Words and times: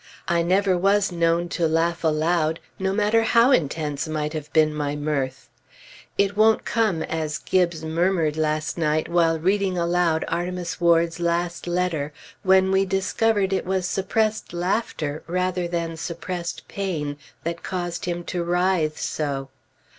I 0.27 0.41
never 0.41 0.75
was 0.75 1.11
known 1.11 1.47
to 1.49 1.67
laugh 1.67 2.03
aloud, 2.03 2.59
no 2.79 2.91
matter 2.91 3.21
how 3.21 3.51
intense 3.51 4.07
might 4.07 4.33
have 4.33 4.51
been 4.51 4.73
my 4.73 4.95
mirth; 4.95 5.47
"it 6.17 6.35
won't 6.35 6.65
come," 6.65 7.03
as 7.03 7.37
Gibbes 7.37 7.83
murmured 7.85 8.35
last 8.35 8.79
night 8.79 9.07
while 9.07 9.37
reading 9.39 9.77
aloud 9.77 10.25
Artemus 10.27 10.81
Ward's 10.81 11.19
last 11.19 11.67
letter, 11.67 12.11
when 12.41 12.71
we 12.71 12.83
discovered 12.83 13.53
it 13.53 13.63
was 13.63 13.85
suppressed 13.87 14.53
laughter, 14.53 15.21
rather 15.27 15.67
than 15.67 15.95
suppressed 15.97 16.67
pain, 16.67 17.15
that 17.43 17.61
caused 17.61 18.05
him 18.05 18.23
to 18.23 18.43
writhe 18.43 18.97
so. 18.97 19.49